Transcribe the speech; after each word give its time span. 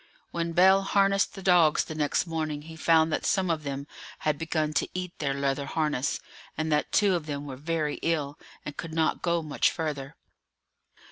When 0.31 0.53
Bell 0.53 0.81
harnessed 0.81 1.35
the 1.35 1.43
dogs 1.43 1.83
the 1.83 1.93
next 1.93 2.25
morning 2.25 2.63
he 2.63 2.75
found 2.75 3.13
that 3.13 3.23
some 3.23 3.51
of 3.51 3.61
them 3.61 3.85
had 4.21 4.39
begun 4.39 4.73
to 4.73 4.89
eat 4.95 5.13
their 5.19 5.35
leather 5.35 5.67
harness, 5.67 6.19
and 6.57 6.71
that 6.71 6.91
two 6.91 7.13
of 7.13 7.27
them 7.27 7.45
were 7.45 7.55
very 7.55 7.97
ill, 8.01 8.39
and 8.65 8.75
could 8.75 8.95
not 8.95 9.21
go 9.21 9.43
much 9.43 9.69
further. 9.69 10.15